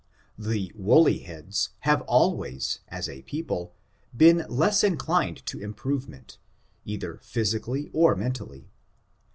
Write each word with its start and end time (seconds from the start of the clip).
The 0.39 0.71
woolly 0.73 1.19
heads 1.19 1.69
have 1.81 2.01
always, 2.07 2.79
as 2.87 3.07
a 3.07 3.21
peo 3.21 3.43
ple, 3.43 3.73
been 4.17 4.47
less 4.49 4.83
inclined 4.83 5.45
to 5.45 5.59
improvement, 5.61 6.39
either 6.85 7.19
physic 7.21 7.65
cally 7.65 7.91
or 7.93 8.15
mentally. 8.15 8.71